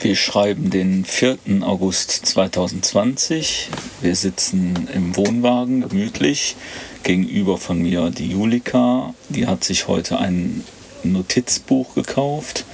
[0.00, 1.38] Wir schreiben den 4.
[1.62, 3.68] August 2020.
[4.00, 6.56] Wir sitzen im Wohnwagen gemütlich.
[7.02, 9.14] Gegenüber von mir die Julika.
[9.28, 10.64] Die hat sich heute ein
[11.02, 12.64] Notizbuch gekauft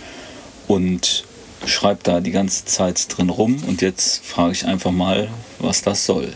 [0.69, 1.25] und
[1.67, 3.63] schreibt da die ganze Zeit drin rum.
[3.67, 5.29] Und jetzt frage ich einfach mal,
[5.59, 6.33] was das soll.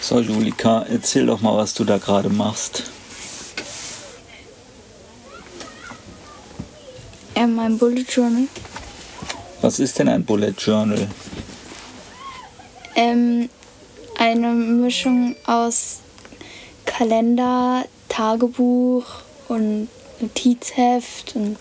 [0.00, 2.84] So, Julika, erzähl doch mal, was du da gerade machst.
[7.38, 8.48] Ja, mein Bullet Journal.
[9.62, 11.06] Was ist denn ein Bullet Journal?
[12.96, 13.48] Ähm,
[14.18, 15.98] eine Mischung aus
[16.84, 19.04] Kalender, Tagebuch
[19.46, 19.86] und
[20.18, 21.58] Notizheft und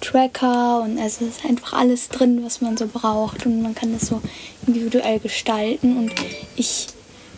[0.00, 4.06] Tracker und also ist einfach alles drin, was man so braucht und man kann das
[4.06, 4.22] so
[4.66, 6.12] individuell gestalten und
[6.56, 6.86] ich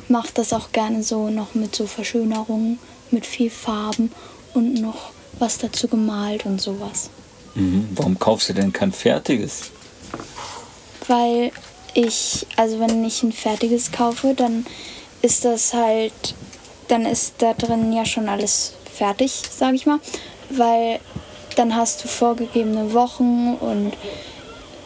[0.06, 2.78] mache das auch gerne so noch mit so Verschönerungen,
[3.10, 4.12] mit viel Farben
[4.54, 7.10] und noch was dazu gemalt und sowas.
[7.54, 7.88] Mhm.
[7.94, 9.70] Warum kaufst du denn kein fertiges?
[11.06, 11.52] Weil
[11.94, 14.66] ich, also wenn ich ein fertiges kaufe, dann
[15.20, 16.34] ist das halt,
[16.88, 20.00] dann ist da drin ja schon alles fertig, sag ich mal.
[20.50, 21.00] Weil
[21.56, 23.92] dann hast du vorgegebene Wochen und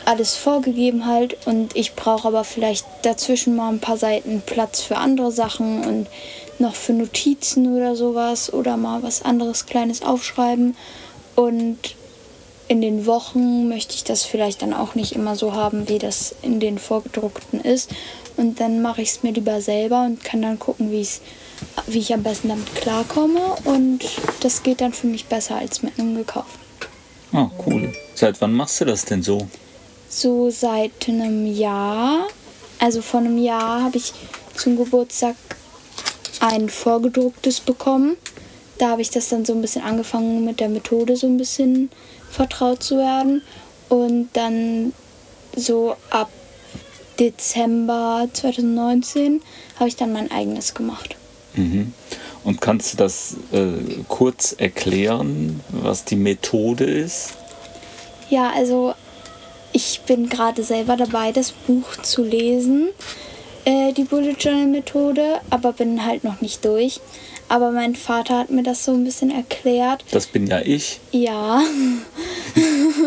[0.04, 4.96] alles vorgegeben halt und ich brauche aber vielleicht dazwischen mal ein paar Seiten Platz für
[4.96, 6.06] andere Sachen und
[6.60, 10.76] noch für Notizen oder sowas oder mal was anderes kleines aufschreiben
[11.34, 11.96] und
[12.68, 16.34] in den Wochen möchte ich das vielleicht dann auch nicht immer so haben, wie das
[16.42, 17.90] in den vorgedruckten ist
[18.36, 21.20] und dann mache ich es mir lieber selber und kann dann gucken, wie ich
[21.86, 24.00] wie ich am besten damit klarkomme und
[24.40, 26.58] das geht dann für mich besser als mit einem gekauft.
[27.32, 27.92] Ah, cool.
[28.14, 29.46] Seit wann machst du das denn so?
[30.08, 32.26] so seit einem Jahr,
[32.78, 34.12] also vor einem Jahr, habe ich
[34.54, 35.36] zum Geburtstag
[36.40, 38.16] ein vorgedrucktes bekommen.
[38.78, 41.90] Da habe ich das dann so ein bisschen angefangen mit der Methode so ein bisschen
[42.36, 43.42] vertraut zu werden.
[43.88, 44.92] Und dann
[45.56, 46.30] so ab
[47.18, 49.40] Dezember 2019
[49.78, 51.16] habe ich dann mein eigenes gemacht.
[51.54, 51.92] Mhm.
[52.44, 57.34] Und kannst du das äh, kurz erklären, was die Methode ist?
[58.30, 58.94] Ja, also
[59.72, 62.88] ich bin gerade selber dabei, das Buch zu lesen,
[63.64, 67.00] äh, die Bullet Journal Methode, aber bin halt noch nicht durch.
[67.48, 70.04] Aber mein Vater hat mir das so ein bisschen erklärt.
[70.10, 71.00] Das bin ja ich.
[71.12, 71.62] Ja.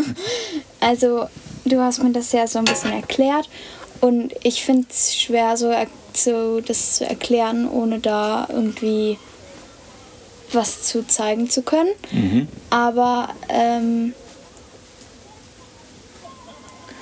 [0.80, 1.28] also,
[1.66, 3.50] du hast mir das ja so ein bisschen erklärt.
[4.02, 5.74] Und ich finde es schwer, so,
[6.14, 9.18] so das zu erklären, ohne da irgendwie
[10.52, 11.92] was zu zeigen zu können.
[12.12, 12.48] Mhm.
[12.70, 14.14] Aber ähm,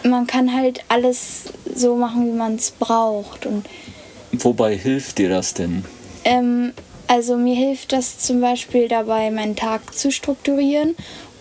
[0.03, 1.43] man kann halt alles
[1.73, 3.45] so machen, wie man es braucht.
[3.45, 3.67] Und
[4.31, 5.85] Wobei hilft dir das denn?
[6.23, 6.73] Ähm,
[7.07, 10.95] also mir hilft das zum Beispiel dabei, meinen Tag zu strukturieren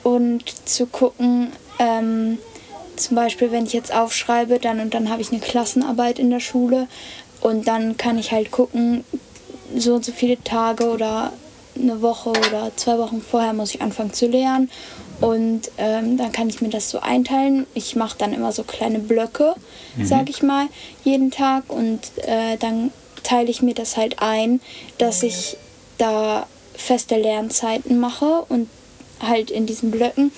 [0.07, 1.51] und zu gucken,
[1.81, 2.39] ähm,
[2.95, 6.39] zum Beispiel, wenn ich jetzt aufschreibe, dann und dann habe ich eine Klassenarbeit in der
[6.39, 6.87] Schule
[7.41, 9.05] und dann kann ich halt gucken,
[9.77, 11.33] so und so viele Tage oder
[11.75, 14.71] eine Woche oder zwei Wochen vorher muss ich anfangen zu lernen
[15.21, 17.67] und ähm, dann kann ich mir das so einteilen.
[17.75, 19.57] Ich mache dann immer so kleine Blöcke,
[19.97, 20.07] mhm.
[20.07, 20.69] sage ich mal,
[21.03, 21.65] jeden Tag.
[21.69, 22.93] Und äh, dann
[23.25, 24.61] teile ich mir das halt ein,
[24.99, 25.57] dass ich
[25.99, 28.69] da feste Lernzeiten mache und
[29.21, 30.33] halt in diesen Blöcken.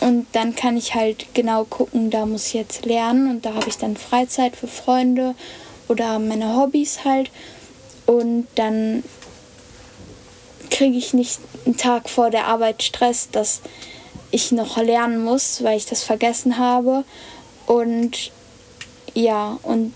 [0.00, 3.68] Und dann kann ich halt genau gucken, da muss ich jetzt lernen und da habe
[3.68, 5.34] ich dann Freizeit für Freunde
[5.88, 7.30] oder meine Hobbys halt.
[8.04, 9.02] Und dann
[10.70, 13.62] kriege ich nicht einen Tag vor der Arbeit Stress, dass
[14.30, 17.04] ich noch lernen muss, weil ich das vergessen habe.
[17.66, 18.32] Und
[19.14, 19.94] ja, und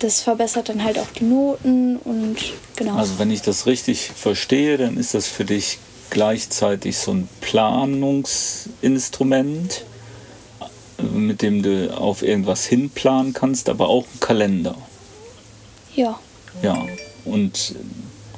[0.00, 2.36] das verbessert dann halt auch die Noten und
[2.76, 2.96] genau.
[2.96, 5.78] Also wenn ich das richtig verstehe, dann ist das für dich
[6.10, 9.84] gleichzeitig so ein Planungsinstrument,
[11.12, 14.76] mit dem du auf irgendwas hinplanen kannst, aber auch ein Kalender.
[15.94, 16.18] Ja.
[16.62, 16.84] Ja,
[17.24, 17.74] und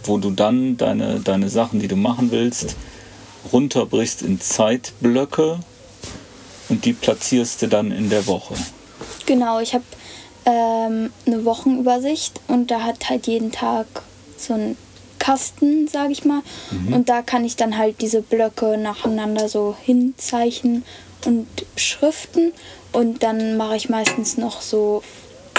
[0.04, 2.76] wo du dann deine, deine Sachen, die du machen willst,
[3.52, 5.60] runterbrichst in Zeitblöcke
[6.68, 8.54] und die platzierst du dann in der Woche.
[9.26, 9.84] Genau, ich habe
[10.44, 13.86] ähm, eine Wochenübersicht und da hat halt jeden Tag
[14.36, 14.76] so ein
[15.22, 16.42] Kasten, sage ich mal.
[16.72, 16.94] Mhm.
[16.94, 20.84] Und da kann ich dann halt diese Blöcke nacheinander so hinzeichnen
[21.24, 21.46] und
[21.76, 22.52] schriften.
[22.90, 25.04] Und dann mache ich meistens noch so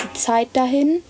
[0.02, 1.02] die Zeit dahin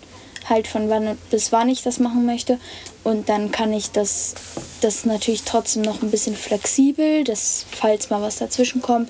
[0.50, 2.59] halt von wann bis wann ich das machen möchte.
[3.03, 4.35] Und dann kann ich das,
[4.81, 9.09] das natürlich trotzdem noch ein bisschen flexibel, dass falls mal was dazwischen kommt,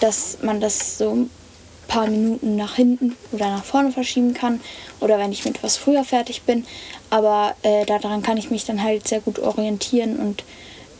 [0.00, 1.28] dass man das so
[1.88, 4.60] paar Minuten nach hinten oder nach vorne verschieben kann
[5.00, 6.64] oder wenn ich mit was früher fertig bin.
[7.10, 10.44] Aber äh, daran kann ich mich dann halt sehr gut orientieren und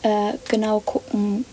[0.03, 1.45] äh, genau gucken,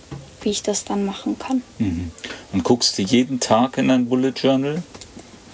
[0.42, 1.62] wie ich das dann machen kann.
[1.78, 2.12] Mhm.
[2.54, 4.82] Und guckst du jeden Tag in dein Bullet Journal?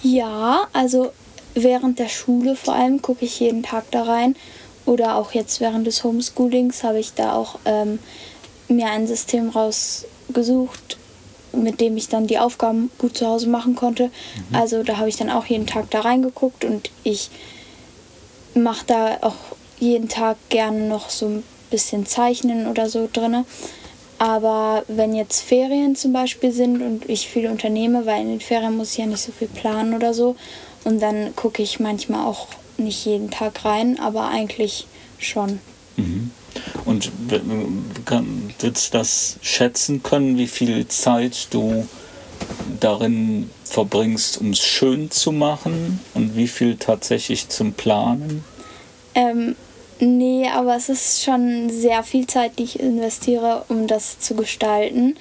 [0.02, 1.12] Ja, also
[1.54, 4.36] während der Schule vor allem gucke ich jeden Tag da rein.
[4.84, 8.00] Oder auch jetzt während des Homeschoolings habe ich da auch ähm,
[8.68, 10.98] mir ein System rausgesucht,
[11.52, 14.04] mit dem ich dann die Aufgaben gut zu Hause machen konnte.
[14.04, 14.56] Mhm.
[14.56, 17.30] Also da habe ich dann auch jeden Tag da reingeguckt und ich
[18.54, 19.36] mache da auch
[19.78, 23.44] jeden Tag gerne noch so ein bisschen Zeichnen oder so drin.
[24.18, 28.76] Aber wenn jetzt Ferien zum Beispiel sind und ich viel unternehme, weil in den Ferien
[28.76, 30.36] muss ich ja nicht so viel planen oder so,
[30.84, 34.86] und dann gucke ich manchmal auch nicht jeden Tag rein, aber eigentlich
[35.18, 35.60] schon.
[35.96, 36.30] Mhm.
[36.84, 37.12] Und
[38.58, 41.86] du das schätzen können, wie viel Zeit du
[42.80, 48.44] darin verbringst, um es schön zu machen und wie viel tatsächlich zum Planen?
[49.14, 49.56] Ähm,
[50.00, 55.16] nee, aber es ist schon sehr viel Zeit, die ich investiere, um das zu gestalten.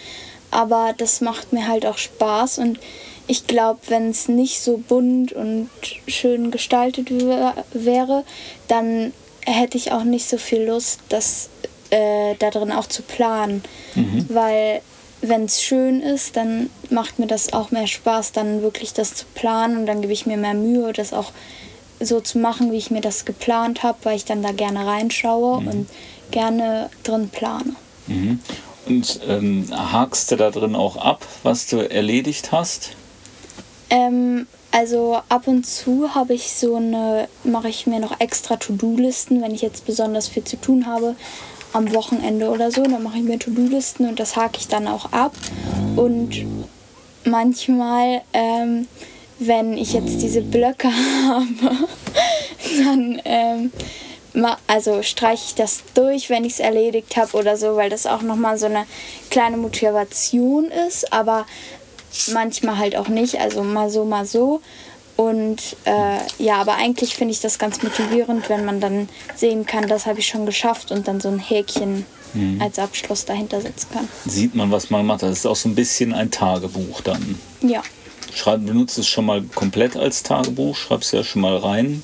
[0.49, 2.79] Aber das macht mir halt auch Spaß und
[3.27, 5.69] ich glaube, wenn es nicht so bunt und
[6.07, 7.09] schön gestaltet
[7.73, 8.25] wäre,
[8.67, 9.13] dann
[9.45, 11.49] hätte ich auch nicht so viel Lust, das
[11.89, 13.63] äh, da drin auch zu planen.
[13.95, 14.25] Mhm.
[14.29, 14.81] Weil
[15.21, 19.25] wenn es schön ist, dann macht mir das auch mehr Spaß, dann wirklich das zu
[19.35, 21.31] planen und dann gebe ich mir mehr Mühe, das auch
[21.99, 25.61] so zu machen, wie ich mir das geplant habe, weil ich dann da gerne reinschaue
[25.61, 25.67] mhm.
[25.67, 25.89] und
[26.31, 27.75] gerne drin plane.
[28.07, 28.39] Mhm.
[28.87, 32.91] Und ähm, hakst du da drin auch ab, was du erledigt hast?
[33.91, 39.41] Ähm, also ab und zu habe ich so eine, mache ich mir noch extra To-Do-Listen,
[39.41, 41.15] wenn ich jetzt besonders viel zu tun habe
[41.73, 45.11] am Wochenende oder so, dann mache ich mir To-Do-Listen und das hake ich dann auch
[45.11, 45.33] ab.
[45.95, 46.45] Und
[47.25, 48.87] manchmal, ähm,
[49.39, 50.89] wenn ich jetzt diese Blöcke
[51.27, 51.75] habe,
[52.83, 53.71] dann ähm,
[54.67, 58.21] also streiche ich das durch, wenn ich es erledigt habe oder so, weil das auch
[58.21, 58.85] nochmal so eine
[59.29, 61.11] kleine Motivation ist.
[61.11, 61.45] Aber
[62.33, 64.61] manchmal halt auch nicht, also mal so, mal so.
[65.17, 69.87] Und äh, ja, aber eigentlich finde ich das ganz motivierend, wenn man dann sehen kann,
[69.87, 72.61] das habe ich schon geschafft und dann so ein Häkchen mhm.
[72.61, 74.07] als Abschluss dahinter setzen kann.
[74.25, 75.23] Sieht man, was man macht.
[75.23, 77.39] Das ist auch so ein bisschen ein Tagebuch dann.
[77.61, 77.83] Ja.
[78.33, 82.01] Schreib, benutzt es schon mal komplett als Tagebuch, schreibst ja schon mal rein,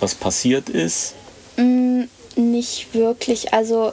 [0.00, 1.14] was passiert ist.
[1.56, 2.02] Mm,
[2.34, 3.54] nicht wirklich.
[3.54, 3.92] Also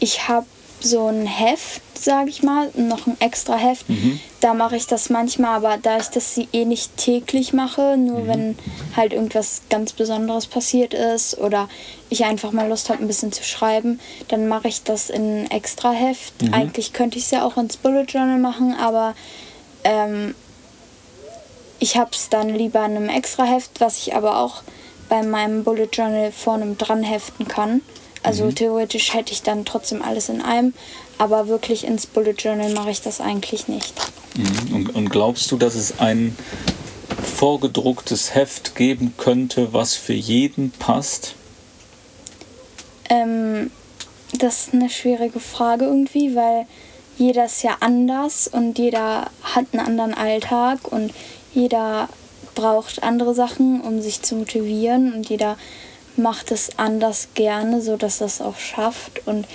[0.00, 0.46] ich habe
[0.84, 3.88] so ein Heft, sage ich mal, noch ein extra Heft.
[3.88, 4.20] Mhm.
[4.40, 8.28] Da mache ich das manchmal, aber da ich das eh nicht täglich mache, nur mhm.
[8.28, 8.58] wenn
[8.96, 11.68] halt irgendwas ganz Besonderes passiert ist oder
[12.10, 15.50] ich einfach mal Lust habe, ein bisschen zu schreiben, dann mache ich das in ein
[15.50, 16.42] extra Heft.
[16.42, 16.54] Mhm.
[16.54, 19.14] Eigentlich könnte ich es ja auch ins Bullet Journal machen, aber
[19.84, 20.34] ähm,
[21.78, 24.62] ich habe es dann lieber in einem extra Heft, was ich aber auch
[25.08, 27.82] bei meinem Bullet Journal vorne dran heften kann.
[28.24, 28.54] Also mhm.
[28.54, 30.74] theoretisch hätte ich dann trotzdem alles in einem,
[31.18, 33.94] aber wirklich ins Bullet Journal mache ich das eigentlich nicht.
[34.34, 34.74] Mhm.
[34.74, 36.36] Und, und glaubst du, dass es ein
[37.36, 41.34] vorgedrucktes Heft geben könnte, was für jeden passt?
[43.10, 43.70] Ähm,
[44.32, 46.66] das ist eine schwierige Frage irgendwie, weil
[47.18, 51.12] jeder ist ja anders und jeder hat einen anderen Alltag und
[51.52, 52.08] jeder
[52.54, 55.56] braucht andere Sachen, um sich zu motivieren und jeder
[56.16, 59.46] macht es anders gerne, so dass das auch schafft und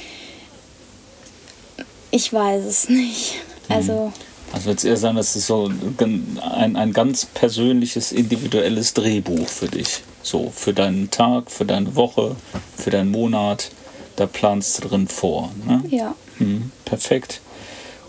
[2.11, 3.35] ich weiß es nicht.
[3.67, 3.75] Mhm.
[3.75, 4.13] Also
[4.51, 5.69] also wird es eher sein, dass es so
[5.99, 10.01] ein, ein ganz persönliches, individuelles Drehbuch für dich.
[10.23, 12.35] So für deinen Tag, für deine Woche,
[12.75, 13.71] für deinen Monat.
[14.15, 15.51] Da planst du drin vor.
[15.65, 15.83] Ne?
[15.89, 16.15] Ja.
[16.39, 17.41] Mhm, perfekt.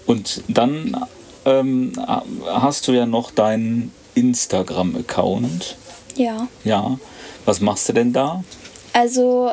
[0.07, 0.97] Und dann
[1.45, 1.93] ähm,
[2.47, 5.77] hast du ja noch deinen Instagram-Account.
[6.17, 6.49] Ja.
[6.65, 6.99] Ja.
[7.45, 8.45] Was machst du denn da?
[8.93, 9.53] Also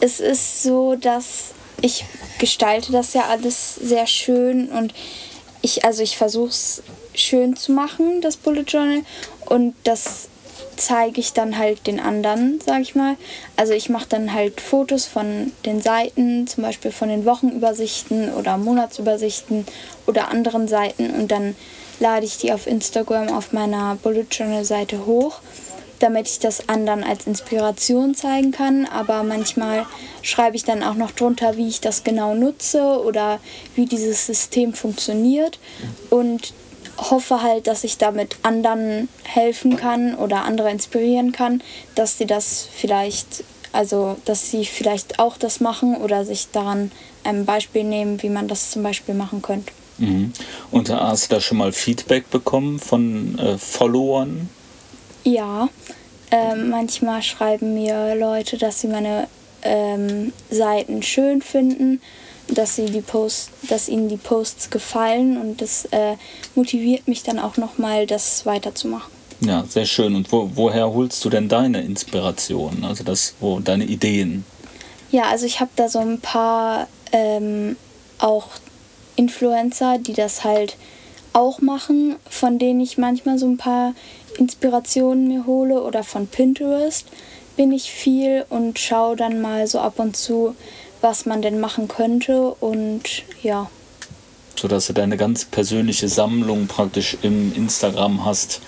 [0.00, 2.04] es ist so, dass ich
[2.38, 4.94] gestalte das ja alles sehr schön und
[5.62, 6.82] ich, also ich versuche es
[7.14, 9.02] schön zu machen, das Bullet Journal.
[9.46, 10.28] Und das
[10.76, 13.16] zeige ich dann halt den anderen, sag ich mal.
[13.56, 18.58] Also ich mache dann halt Fotos von den Seiten, zum Beispiel von den Wochenübersichten oder
[18.58, 19.66] Monatsübersichten
[20.06, 21.54] oder anderen Seiten und dann
[22.00, 25.40] lade ich die auf Instagram auf meiner Bullet Journal Seite hoch
[25.98, 28.86] damit ich das anderen als Inspiration zeigen kann.
[28.86, 29.86] Aber manchmal
[30.22, 33.40] schreibe ich dann auch noch drunter, wie ich das genau nutze oder
[33.74, 35.58] wie dieses System funktioniert
[36.10, 36.52] und
[36.96, 41.62] hoffe halt, dass ich damit anderen helfen kann oder andere inspirieren kann,
[41.94, 46.92] dass sie das vielleicht, also dass sie vielleicht auch das machen oder sich daran
[47.24, 49.72] ein Beispiel nehmen, wie man das zum Beispiel machen könnte.
[49.98, 50.32] Mhm.
[50.70, 54.48] Und hast du da schon mal Feedback bekommen von äh, Followern?
[55.24, 55.68] Ja,
[56.30, 59.26] ähm, manchmal schreiben mir Leute, dass sie meine
[59.62, 62.00] ähm, Seiten schön finden,
[62.48, 66.16] dass, sie die Post, dass ihnen die Posts gefallen und das äh,
[66.54, 69.12] motiviert mich dann auch nochmal, das weiterzumachen.
[69.40, 70.14] Ja, sehr schön.
[70.14, 74.44] Und wo, woher holst du denn deine Inspiration, also das, wo deine Ideen?
[75.10, 77.76] Ja, also ich habe da so ein paar ähm,
[78.18, 78.48] auch
[79.16, 80.76] Influencer, die das halt
[81.32, 83.94] auch machen, von denen ich manchmal so ein paar
[84.38, 87.06] Inspirationen mir hole oder von Pinterest
[87.56, 90.56] bin ich viel und schaue dann mal so ab und zu,
[91.00, 93.02] was man denn machen könnte und
[93.42, 93.70] ja.
[94.56, 98.60] So dass du deine ganz persönliche Sammlung praktisch im Instagram hast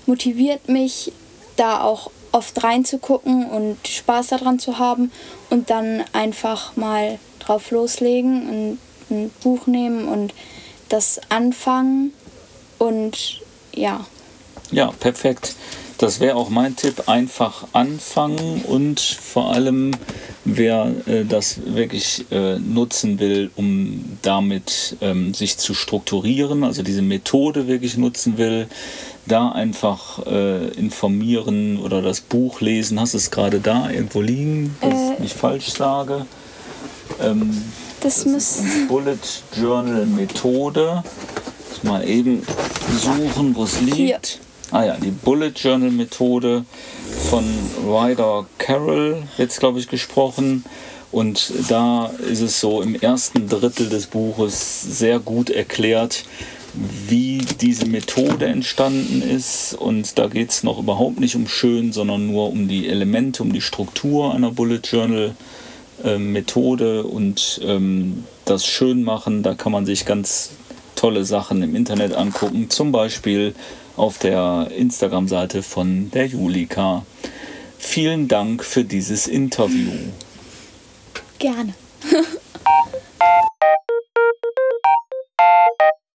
[0.07, 1.11] motiviert mich,
[1.57, 5.11] da auch oft reinzugucken und Spaß daran zu haben
[5.49, 10.33] und dann einfach mal drauf loslegen und ein Buch nehmen und
[10.89, 12.13] das anfangen
[12.77, 13.41] und
[13.73, 14.05] ja.
[14.71, 15.55] Ja, perfekt.
[15.97, 19.95] Das wäre auch mein Tipp, einfach anfangen und vor allem,
[20.47, 27.01] wer äh, das wirklich äh, nutzen will, um damit ähm, sich zu strukturieren, also diese
[27.01, 28.67] Methode wirklich nutzen will,
[29.25, 32.99] da einfach äh, informieren oder das Buch lesen.
[32.99, 35.21] Hast du es gerade da irgendwo liegen, dass ich äh.
[35.21, 36.25] nicht falsch sage?
[37.21, 37.61] Ähm,
[38.01, 38.59] das, das muss.
[38.87, 39.17] Bullet
[39.59, 41.03] Journal Methode.
[41.83, 42.41] Mal eben
[42.99, 43.95] suchen, wo es liegt.
[43.95, 44.19] Hier.
[44.69, 46.65] Ah ja, die Bullet Journal Methode
[47.29, 47.45] von
[47.85, 50.65] Ryder Carroll, jetzt glaube ich gesprochen.
[51.09, 56.25] Und da ist es so im ersten Drittel des Buches sehr gut erklärt,
[57.07, 59.73] wie diese Methode entstanden ist.
[59.73, 63.53] Und da geht es noch überhaupt nicht um schön, sondern nur um die Elemente, um
[63.53, 65.33] die Struktur einer Bullet Journal
[66.03, 69.43] äh, Methode und ähm, das Schönmachen.
[69.43, 70.49] Da kann man sich ganz
[70.95, 72.69] tolle Sachen im Internet angucken.
[72.69, 73.55] Zum Beispiel
[73.97, 77.05] auf der Instagram-Seite von der Julika.
[77.77, 79.91] Vielen Dank für dieses Interview.
[81.39, 81.73] Gerne.